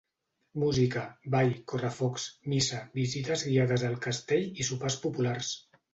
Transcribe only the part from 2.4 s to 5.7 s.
missa, visites guiades al castell i sopars populars.